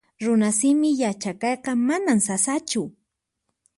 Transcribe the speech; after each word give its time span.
Runasimi 0.23 0.89
yachaqayqa 1.01 1.71
manan 1.87 2.19
sasachu 2.27 2.81